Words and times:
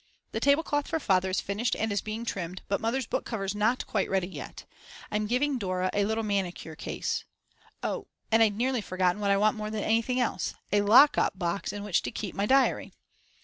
The 0.31 0.39
tablecloth 0.39 0.87
for 0.87 0.99
Father 0.99 1.29
is 1.29 1.41
finished 1.41 1.75
and 1.75 1.91
is 1.91 2.01
being 2.01 2.25
trimmed, 2.25 2.63
but 2.67 2.81
Mother's 2.81 3.05
book 3.05 3.23
cover 3.23 3.43
is 3.43 3.53
not 3.53 3.85
quite 3.85 4.09
ready 4.09 4.27
yet. 4.27 4.65
I'm 5.11 5.27
giving 5.27 5.59
Dora 5.59 5.91
a 5.93 6.05
little 6.05 6.23
manicure 6.23 6.75
case. 6.75 7.23
Oh, 7.83 8.07
and 8.31 8.41
I'd 8.41 8.55
nearly 8.57 8.81
forgotten 8.81 9.21
what 9.21 9.29
I 9.29 9.37
want 9.37 9.57
more 9.57 9.69
than 9.69 9.83
anything 9.83 10.19
else, 10.19 10.55
a 10.71 10.81
lock 10.81 11.19
up 11.19 11.37
box 11.37 11.71
in 11.71 11.83
which 11.83 12.01
to 12.01 12.09
keep 12.09 12.33
my 12.33 12.47
diary. 12.47 12.93